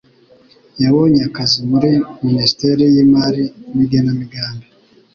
yabonye 0.83 1.21
akazi 1.29 1.57
muri 1.69 1.89
Minisiteri 2.25 2.83
y'Imari 2.95 3.43
n'Igenamigambi. 3.75 4.67